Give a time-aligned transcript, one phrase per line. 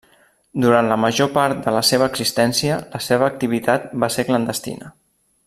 [0.61, 4.93] Durant la major part de la seva existència la seva activitat va ser clandestina.